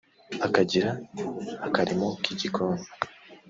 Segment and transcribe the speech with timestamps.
[0.47, 0.89] Akagira
[1.67, 2.85] akarimo k’igikoni